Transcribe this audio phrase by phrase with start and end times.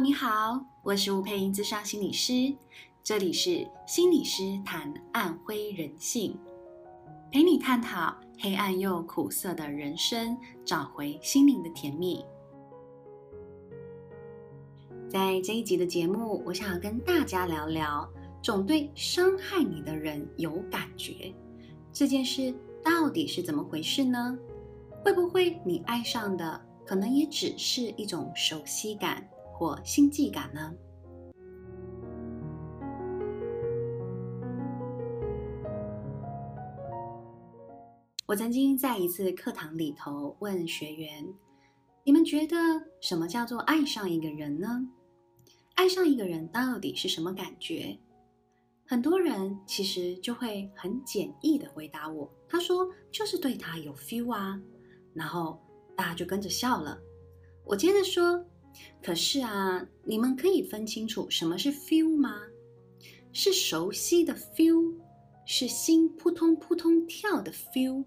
[0.00, 2.54] 你好，我是吴姵莹，咨商心理师，
[3.02, 6.38] 这里是心理师谈暗灰人性，
[7.32, 12.24] 陪你探讨黑暗又苦涩的人生，找回心灵的甜蜜。
[15.08, 18.08] 在这一集的节目，我想要跟大家聊聊，
[18.40, 21.34] 总对伤害你的人有感觉，
[21.92, 22.54] 这件事
[22.84, 24.38] 到底是怎么回事呢？
[25.04, 30.72] 会不会你爱上的可能也只是一种熟悉感或心悸感呢？
[38.24, 41.26] 我曾经在一次课堂里头问学员
[42.04, 42.56] ：“你们觉得
[43.00, 44.86] 什么叫做爱上一个人呢？
[45.74, 47.98] 爱上一个人到底是什么感觉？”
[48.86, 54.60] 很多人其实就会很简易的回答我：“他说就是对他有 feel 啊。”
[55.14, 55.60] 然后
[55.96, 56.96] 大家就跟着笑了。
[57.64, 58.44] 我接着说
[59.02, 62.40] ：“可是啊，你们可以分清楚什么是 feel 吗？
[63.32, 64.94] 是熟悉的 feel，
[65.44, 68.04] 是心扑通扑通跳的 feel，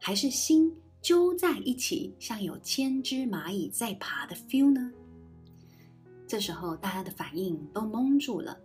[0.00, 4.92] 还是心揪在一起像有千只蚂蚁在爬的 feel 呢？”
[6.26, 8.58] 这时候大家的反应都懵住了。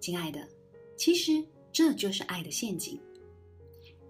[0.00, 0.48] 亲爱的，
[0.96, 3.00] 其实这就是爱的陷阱，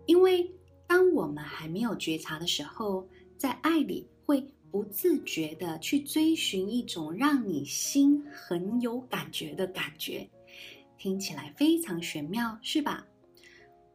[0.07, 0.51] 因为。
[0.87, 10.29] 当我们还没有觉察的时候，在爱里会不自觉的去追寻一种让你心很有感觉的感觉，
[10.99, 13.07] 听起来非常玄妙，是吧？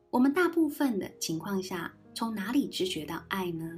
[0.09, 3.69] 我们大部分的情况下，从哪里知觉到爱呢？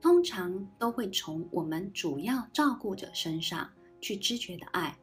[0.00, 3.68] 通常都会从我们主要照顾者身上
[4.00, 4.96] 去知觉的爱，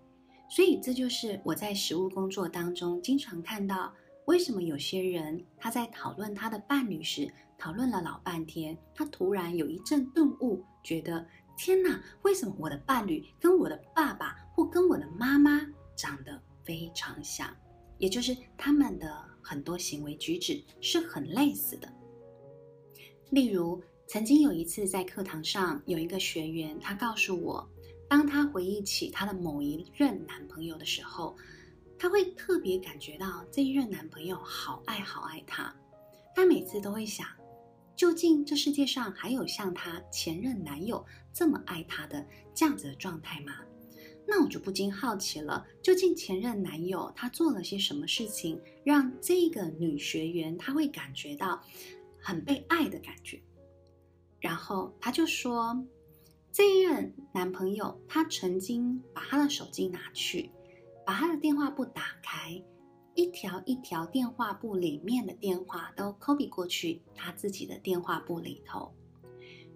[0.50, 3.94] 所以这就是我在实务工作当中经常看到。
[4.26, 11.26] 为什么有些人他在讨论他的伴侣时，讨论了老半天，他突然有一阵顿悟，觉得
[11.58, 15.60] 天哪，为什么我的伴侣跟我的爸爸或跟我的妈妈
[15.96, 17.50] 长得非常像？
[17.98, 21.92] 也就是他们的很多行为举止是很类似的。
[23.32, 27.68] 例如，曾经有一次在课堂上，有一个学员他告诉我，
[28.08, 31.36] 当他回忆起他的某一任男朋友的时候。
[32.02, 35.72] 他会特别感觉到这一任男朋友好爱好爱她，
[36.34, 37.28] 她每次都会想，
[37.96, 42.26] 究竟这世界上还有像她前任男友这么爱她的
[42.56, 43.54] 这样子的状态吗？
[44.26, 51.62] 那我就不禁好奇了，究竟前任男友他做了些什么事情，让这个女学员她会感觉到
[52.20, 53.40] 很被爱的感觉？
[54.40, 55.80] 然后他就说，
[56.52, 60.50] 这一任男朋友他曾经把他的手机拿去。
[61.06, 62.62] 把他的电话簿打开，
[63.16, 68.94] 一条一条电话簿里面的电话都 copy 过去他自己的电话簿里头。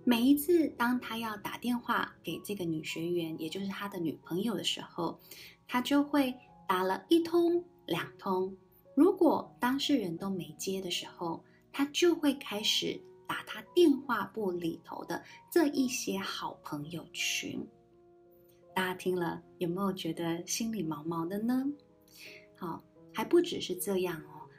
[0.03, 5.19] 每一次当他要打电话给这个女学员，也就是他的女朋友的时候，
[5.67, 6.33] 他就会
[6.67, 8.55] 打了一通、两通。
[8.95, 15.21] 如果当事人都没接的时候，他就会开始打他电话簿里头的
[15.51, 17.67] 这一些好朋友群。
[18.75, 21.65] 大家听了有没有觉得心里毛毛的呢？
[22.57, 24.49] 好，还不只是这样哦，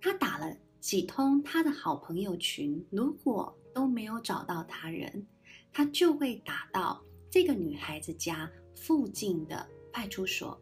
[0.00, 5.26] 他打了几通他的好朋友群，如果都没有找到他人，
[5.70, 10.58] 他就会打到这个女孩子家附近的派出所，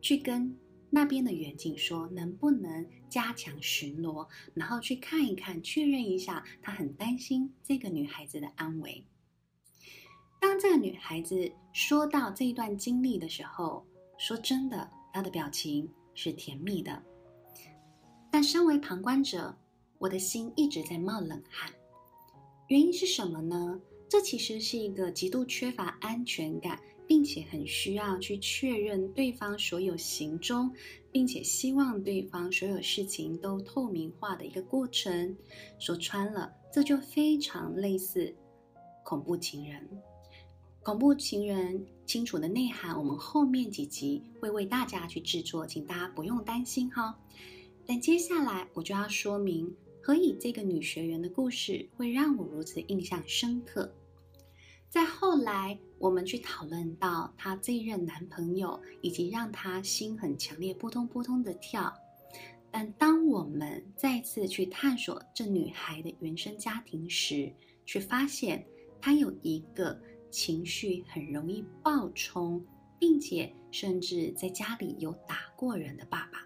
[0.00, 0.56] 去跟
[0.90, 9.04] 那边的员警说，能不能加强巡逻，然后去看一看，确认一下，他很担心这个女孩子的安危。
[10.44, 13.82] 当这个女孩子说到这一段经历的时候，
[14.18, 17.02] 说真的，她的表情是甜蜜的。
[18.30, 19.56] 但身为旁观者，
[19.96, 21.72] 我的心一直在冒冷汗。
[22.68, 23.80] 原因是什么呢？
[24.06, 30.70] 这其实是一个极度缺乏安全感，并且很需要去确认对方所有行踪，
[31.10, 35.34] 并且希望对方所有事情都透明化的一个过程。
[35.78, 38.36] 说穿了，这就非常类似
[39.02, 39.88] 恐怖情人。
[40.84, 47.18] 恐怖情人清楚的内涵，我们后面几集会为大家去制作，请大家不用担心哈。
[47.86, 53.90] 但接下来我就要说明，何以这个女学员的故事会让我如此印象深刻。
[54.90, 61.90] 在后来我们去讨论到她这一任男朋友，以及让她心很强烈扑通扑通的跳。
[62.70, 67.50] 但当我们再次去探索这女孩的原生家庭时，
[67.86, 68.62] 却发现
[69.00, 69.98] 她有一个。
[70.34, 72.60] 情绪很容易暴冲，
[72.98, 76.40] 并且甚至在家里有打过人的爸爸，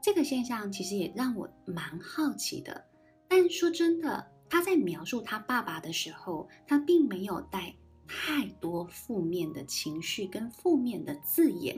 [0.00, 2.86] 这个现象其实也让我蛮好奇的。
[3.26, 7.74] 但说真的，他在描述他爸爸的时候，他并没有带
[8.06, 11.76] 太多负面的情绪跟负面的字眼。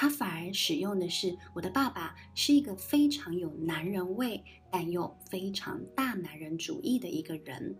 [0.00, 4.40] 他反而使用的是我的爸爸是一个非常有男人味，
[4.70, 7.76] 但又非常大男人主义的一个人。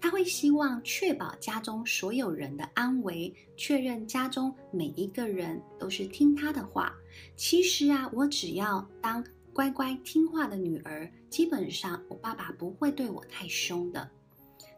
[0.00, 6.96] 他会希望确保家中所有人的安危，确认家中每一个人都是听他的话。
[7.36, 9.22] 其实啊，我只要当
[9.52, 14.10] 乖乖听话的女儿，基本上我爸爸不会对我太凶的。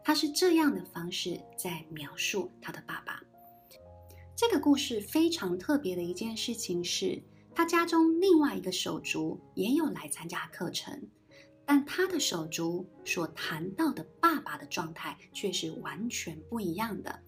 [0.02, 3.22] 他是这样的方式在描述他的爸爸。
[4.40, 7.22] 这个故事非常特别的一件事情是，
[7.54, 10.98] 他家中另外一个手足也有来参加课程，
[11.66, 17.20] 但他的手足所谈到的爸爸的状态却是完全不一样的。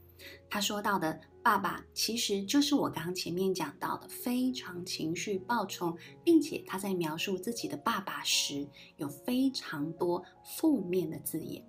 [0.48, 5.94] 他说到的爸爸，其实就是我刚刚前面讲到的非常情绪暴冲，
[6.24, 8.66] 并且他在描述自己的爸爸时，
[8.96, 10.24] 有非常多
[10.56, 11.62] 负面的字眼。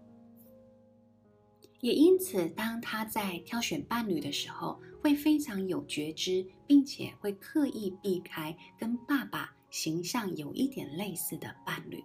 [1.83, 12.01] 也因此，当他在挑选伴侣的时候，会非常有觉知，并且会刻意避开跟爸爸形象有一点类似的伴侣。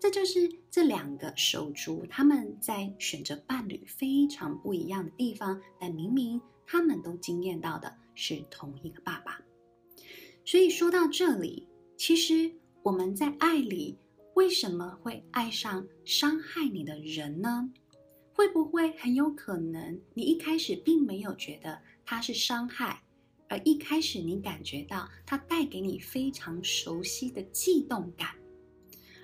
[0.00, 9.38] 这就是这两个手足他们在选择伴侣非常不一样的地方，但明明他们都惊艳到的是同一个爸爸。
[10.46, 11.68] 所以说到这里，
[11.98, 12.50] 其实
[12.82, 13.98] 我们在爱里
[14.32, 17.70] 为什么会爱上伤害你的人呢？
[18.34, 23.00] 会不会很有可能，你一开始并没有觉得他是伤害，
[23.48, 28.30] 而一开始你感觉到他带给你非常熟悉的悸动感。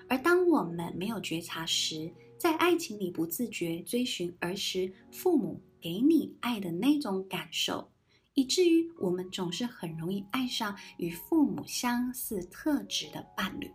[0.07, 7.91] 而当我们没有觉察时，在爱情里不自觉追寻儿时父母给你爱的那种感受，
[8.33, 13.69] 以至于我们总是很容易爱上与父母相似特质的伴侣。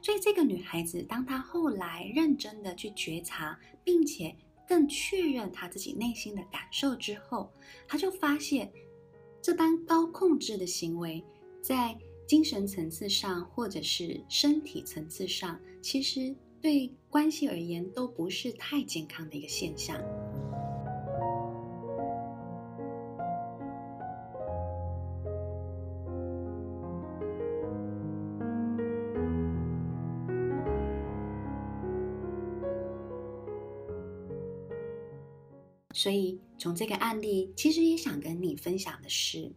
[0.00, 4.34] 所以，这个女孩子，当她后来认真的去觉察，并且
[4.66, 7.52] 更确认他自己内心的感受之后，
[7.86, 8.72] 他就发现，
[9.42, 11.22] 这般高控制的行为，
[11.62, 11.96] 在
[12.26, 20.00] 精神层次上或者是身体层次上，其实对关系而言都不是太健康的一个现象。
[35.96, 39.48] 所以，从这个案例，其实也想跟你分享的是，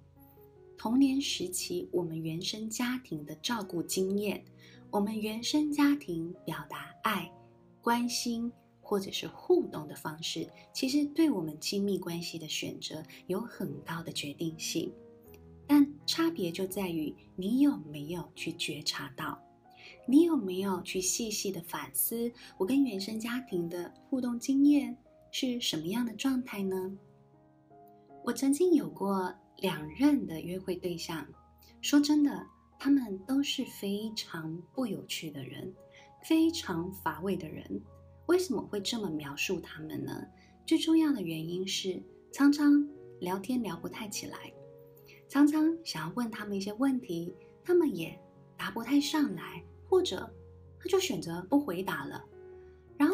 [0.78, 4.46] 童年时期我们原生家庭的照顾经验，
[4.92, 7.28] 我们原生家庭表达爱、
[7.82, 14.94] 关心或者是互动的方式，其实对我们亲密关系的选择有很高的决定性。
[15.66, 19.42] 但差别就在于你有没有去觉察到，
[20.08, 24.96] 你有没有去细细的反思我跟原生家庭的互动经验。
[25.32, 26.98] 是什么样的状态呢？
[28.24, 31.26] 我曾经有过两任的约会对象，
[31.82, 32.46] 说真的，
[32.80, 35.74] 他们都是非常不有趣的人，
[36.24, 37.82] 非常乏味的人。
[38.26, 40.26] 为什么会这么描述他们呢？
[40.66, 42.02] 最重要的原因是，
[42.32, 42.86] 常常
[43.22, 44.52] 聊天聊不太起来，
[45.30, 48.20] 常常想要问他们一些问题，他们也
[48.58, 50.30] 答不太上来，或者
[50.80, 52.26] 他就选择不回答了。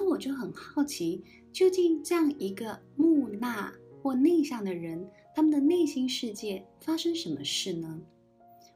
[0.03, 8.01] 我就很好奇，究竟这样一个木讷或内向的人，他们的内心世界发生什么事呢？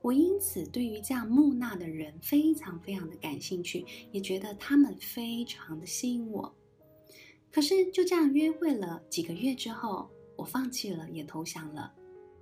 [0.02, 6.56] 我因此对于这样木讷的人非常非常的感兴趣，也觉得他们非常的吸引我。
[7.52, 11.92] 可是就这样约会了几个月之后，我放弃了，也投降了。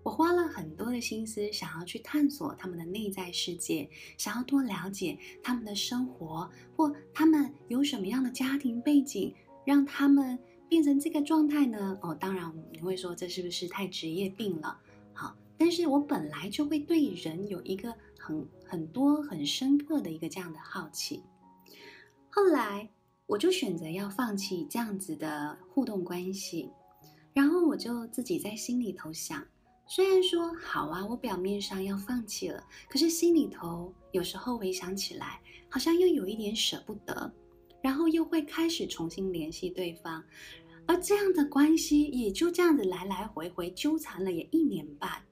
[0.05, 9.33] 我花了很多的心思，想要去探索他们的内在世界，想要多了解他们的生活，或他们有什么样的家庭背景，
[9.65, 10.37] 让他们
[10.69, 11.97] 变成这个状态呢？
[12.03, 14.79] 哦，当然你会说这是不是太职业病了？
[15.11, 21.23] 好，但是我本来就会对人有一个很很多很深刻的一个这样的好奇。
[22.29, 22.87] 后来
[23.25, 26.69] 我就选择要放弃这样子的互动关系，
[27.33, 29.43] 然后我就自己在心里头想。
[29.87, 35.39] 虽然说好啊，我表面上要放弃了，可是心里头有时候回想起来，
[35.69, 37.31] 好像又有一点舍不得，
[37.83, 40.23] 然后又会开始重新联系对方，
[40.87, 45.23] 而这样的关系也就这样子来来回回纠缠了也一年半。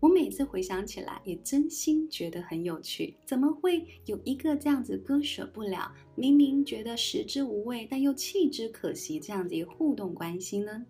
[0.00, 10.84] 我每次回想起来，也真心觉得很有趣，怎么会有一个这样子割舍不了，明明觉得食之无味，但又弃之可惜这样子一个互动关系呢？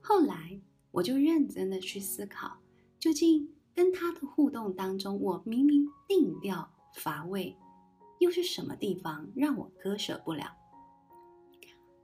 [0.00, 0.60] 后来。
[0.90, 2.58] 我就认真的去思考，
[2.98, 7.56] 究竟跟他的互动当中，我明明定调乏味，
[8.18, 10.56] 又是什么地方让我割舍不了？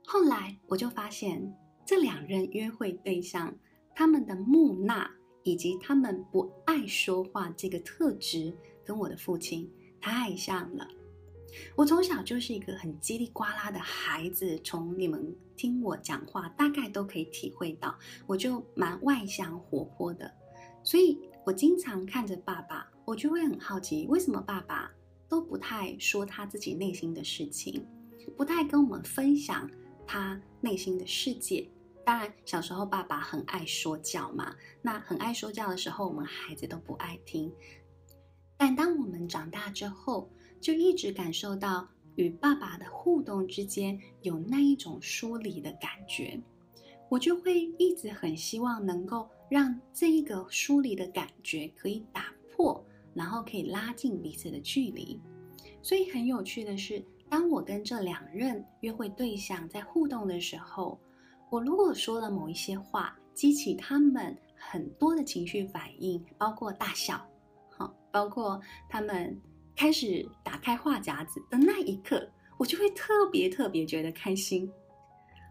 [0.06, 3.54] 后来我就发现，这两任约会对象
[3.94, 5.10] 他们的木讷
[5.42, 10.86] 以及他们不爱说话这个特质，跟我的父亲太像了。
[11.76, 17.96] 我从小就是一个很叽里呱啦的孩子，从你们听我讲话，大概都可以体会到，
[18.26, 20.32] 我就蛮外向活泼的。
[20.82, 24.90] 所以我经常看着爸爸，我就会很好奇，为什么爸爸
[25.28, 27.86] 都不太说他自己内心的事情，
[28.36, 29.70] 不太跟我们分享
[30.06, 31.68] 他内心的世界。
[32.04, 37.50] 当然，小时候爸爸很爱说教嘛，那很爱说教的时候，我们孩子都不爱听。
[38.58, 40.30] 但当我们长大之后，
[40.64, 46.40] 就一直感受到与爸爸的互动之间有那一种疏离的感觉，
[47.10, 55.20] 我就会一直很希望能够让这一个疏离的感觉可以打破，然后可以拉近彼此的距离。
[55.82, 60.98] 所以很有趣的是，当我跟这两任约会对象在互动的时候，
[61.50, 67.22] 我如果说了某一些话，激起他们很多的情绪反应，包括大笑，
[67.68, 69.38] 好，包括他们。
[69.76, 74.70] 开始打开话匣子的那一刻，我就会特别特别觉得开心。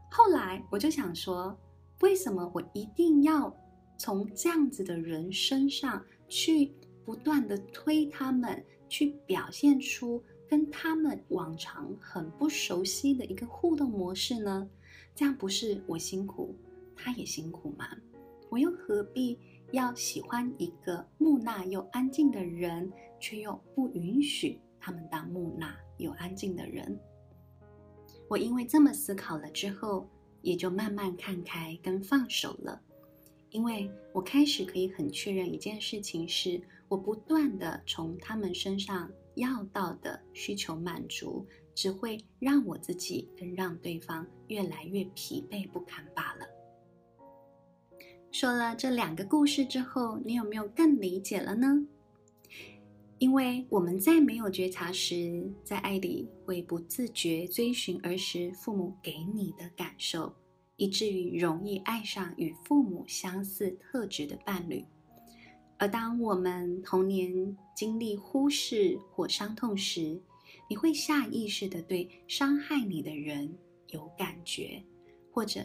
[0.09, 1.57] 后来我就想说，
[2.01, 3.53] 为什么我一定要
[3.97, 6.71] 从这样子的人身上去
[7.03, 14.69] 不断的推他们，去表现出跟他们往常很不熟悉的一个互动模式呢？
[15.15, 16.55] 这样不是我辛苦，
[16.95, 17.87] 他也辛苦吗？
[18.49, 19.37] 我又何必？
[19.71, 22.91] 要喜欢一个木讷又安静的人，
[23.23, 26.99] 却又不允许他们当木讷又安静的人。
[28.29, 30.05] 我因为这么思考了之后，
[30.41, 32.81] 也就慢慢看开跟放手了。
[33.49, 46.45] 因为我开始可以很确认一件事情是，我不断地从他们身上要到的需求满足，只会让我自己跟让对方越来越疲惫不堪罢了。
[48.31, 51.87] 说了这两个故事之后，你有没有更理解了呢？
[53.23, 60.35] 因为我们在没有觉察时，在爱里会不自觉追寻儿时父母给你的感受，
[60.75, 64.83] 以至于容易爱上与父母相似特质的伴侣。
[65.77, 70.21] 而当我们童年经历忽视或伤痛时，
[70.69, 74.83] 你会下意识地对伤害你的人有感觉，
[75.31, 75.61] 或者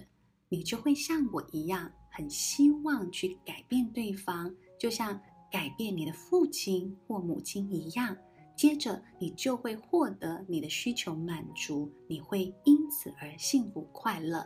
[0.49, 1.91] 你就会像我一样。
[2.11, 8.17] 很希望去改变对方，就像改变你的父亲或母亲一样。
[8.57, 14.45] 接着，你就会获得你的需求满足，你会因此而幸福快乐。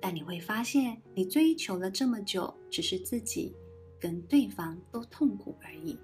[0.00, 3.52] 但你会发现，你追求了这么久，只是自己
[4.00, 5.98] 跟对方都痛苦而已。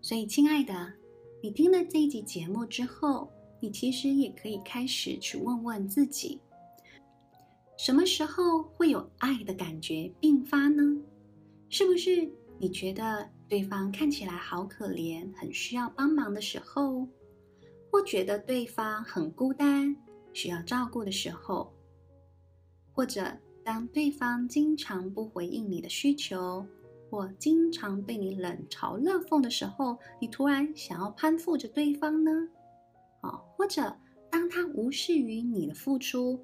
[0.00, 0.92] 所以，亲爱的，
[1.40, 3.30] 你听了这一集节目之后，
[3.60, 6.40] 你其实也可以开始去问问自己。
[7.78, 10.82] 什么时候会有爱的感觉并发呢？
[11.68, 12.30] 是不是
[12.62, 17.08] 你觉得对方看起来好可怜，很需要帮忙的时候，
[17.90, 19.96] 或觉得对方很孤单，
[20.32, 21.74] 需要照顾的时候，
[22.92, 26.64] 或者当对方经常不回应你的需求，
[27.10, 32.30] 或经常被你冷嘲热讽的时候，你突然想要攀附着对方呢？
[33.22, 33.92] 哦，或者
[34.30, 36.38] 当他无视于你的付出。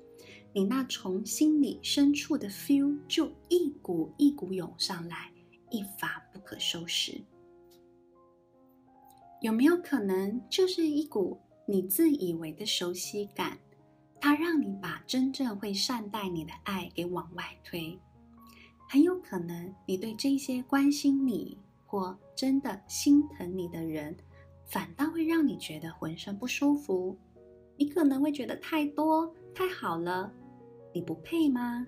[0.52, 5.30] 你那从心里深处的 feel 就一股一股涌上来，
[5.70, 7.20] 一发不可收拾。
[9.40, 13.58] 有没有可能就是一股你自以为的熟悉感，
[14.20, 17.98] 它让你把真正会善待你的爱给往外推？
[18.88, 21.56] 很有可能你对这些关心你
[21.86, 24.16] 或真的心疼你的人，
[24.64, 27.16] 反倒会让你觉得浑身不舒服。
[27.76, 30.32] 你可能会觉得太多太好了。
[30.92, 31.86] 你不配吗？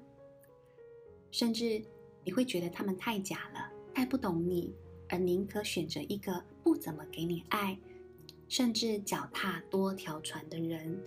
[1.32, 1.82] 甚至
[2.22, 3.59] 你会觉得他们太假了，
[3.94, 4.74] 太不懂你，
[5.08, 7.78] 而宁可选择一个不怎么给你爱，
[8.48, 11.00] 甚至脚踏多条船的人。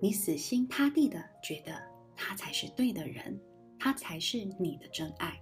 [0.00, 1.76] 你死心塌地的觉得
[2.14, 3.38] 他才是对的人，
[3.78, 5.40] 他才是你的真爱。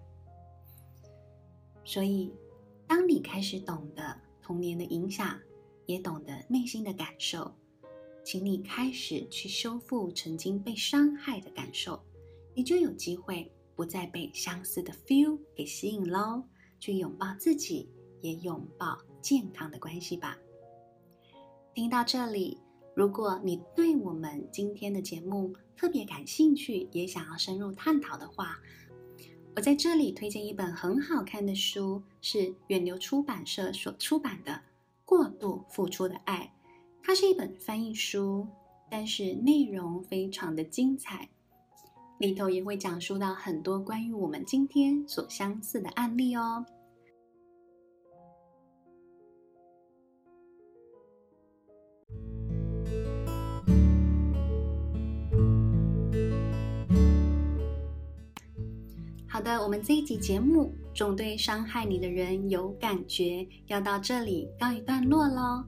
[1.85, 2.33] 所以，
[2.87, 5.39] 当你开始懂得童年的影响，
[5.87, 7.55] 也懂得内心的感受。
[8.25, 12.03] 请你开始去修复曾经被伤害的感受，
[12.55, 16.43] 你就有机会不再被相似的 feel 给吸引喽。
[16.79, 17.89] 去拥抱自己，
[18.21, 20.37] 也拥抱健康的关系吧。
[21.75, 22.59] 听到这里，
[22.95, 28.59] 如果你对我们今天的节目特别感兴趣，也想要深入探讨的话，
[29.55, 34.53] 我在这里推荐一本很好看的书，是远流出版社所出版的
[35.05, 36.53] 《过度付出的爱》。
[37.03, 38.47] 它是一本翻译书，
[38.91, 41.29] 但是内容非常的精彩。
[42.19, 46.65] 里头也会讲述到很多关于我们今天所相似的案例哦。
[59.29, 65.63] 好的，我们这一集节目总对伤害你的人有感觉，要到这里告一段落喽。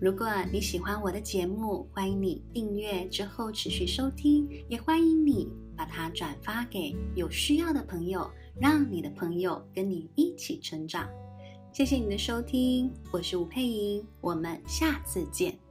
[0.00, 11.08] 如果你喜欢我的节目，欢迎你订阅之后持续收听，也欢迎你把它转发给有需要的朋友，让你的朋友跟你一起成长。
[11.72, 15.63] 谢谢你的收听，我是吴佩莹，我们下次见。